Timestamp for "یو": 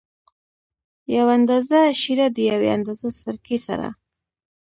1.15-1.27